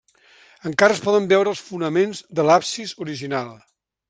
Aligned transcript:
Encara 0.69 0.95
es 0.95 1.01
poden 1.07 1.29
veure 1.33 1.53
els 1.53 1.63
fonaments 1.67 2.25
de 2.41 2.49
l'absis 2.49 2.97
original. 3.07 3.55